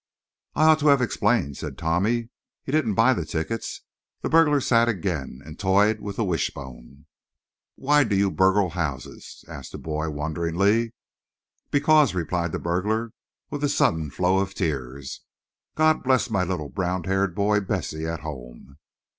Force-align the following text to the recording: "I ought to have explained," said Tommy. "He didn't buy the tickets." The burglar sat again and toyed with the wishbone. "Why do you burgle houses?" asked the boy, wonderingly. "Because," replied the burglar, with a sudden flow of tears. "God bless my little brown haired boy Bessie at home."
"I 0.55 0.65
ought 0.65 0.79
to 0.79 0.87
have 0.87 0.99
explained," 0.99 1.57
said 1.57 1.77
Tommy. 1.77 2.29
"He 2.63 2.71
didn't 2.71 2.95
buy 2.95 3.13
the 3.13 3.23
tickets." 3.23 3.81
The 4.21 4.29
burglar 4.31 4.59
sat 4.59 4.89
again 4.89 5.41
and 5.45 5.59
toyed 5.59 5.99
with 6.01 6.15
the 6.15 6.23
wishbone. 6.25 7.05
"Why 7.75 8.03
do 8.03 8.15
you 8.15 8.31
burgle 8.31 8.71
houses?" 8.71 9.45
asked 9.47 9.73
the 9.73 9.77
boy, 9.77 10.09
wonderingly. 10.09 10.95
"Because," 11.69 12.15
replied 12.15 12.51
the 12.51 12.57
burglar, 12.57 13.11
with 13.51 13.63
a 13.63 13.69
sudden 13.69 14.09
flow 14.09 14.39
of 14.39 14.55
tears. 14.55 15.21
"God 15.75 16.01
bless 16.01 16.31
my 16.31 16.43
little 16.43 16.69
brown 16.69 17.03
haired 17.03 17.35
boy 17.35 17.59
Bessie 17.59 18.07
at 18.07 18.21
home." 18.21 18.79